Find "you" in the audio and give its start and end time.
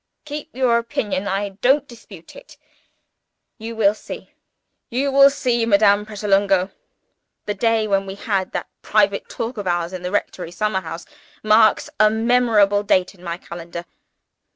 3.59-3.75, 4.89-5.11